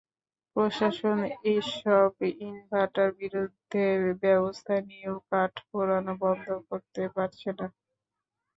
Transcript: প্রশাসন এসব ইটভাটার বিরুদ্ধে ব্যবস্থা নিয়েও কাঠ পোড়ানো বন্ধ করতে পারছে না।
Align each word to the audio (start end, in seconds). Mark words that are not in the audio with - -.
প্রশাসন 0.55 1.17
এসব 1.53 2.11
ইটভাটার 2.41 3.09
বিরুদ্ধে 3.19 3.83
ব্যবস্থা 4.23 4.75
নিয়েও 4.87 5.15
কাঠ 5.29 5.53
পোড়ানো 5.67 6.13
বন্ধ 6.21 6.45
করতে 6.69 7.01
পারছে 7.15 7.49
না। 7.57 7.67